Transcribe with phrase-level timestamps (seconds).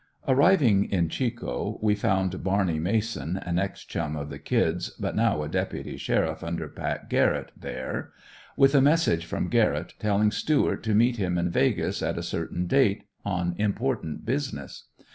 [0.27, 5.43] Arriving in "Chico" we found Barney Mason, (an ex chum of the "Kid's," but now
[5.43, 8.11] a deputy sheriff under Pat Garrett) there,
[8.57, 12.65] with a message from Garrett telling Stuart to meet him in Vegas at a certain
[12.65, 14.85] date, on important business.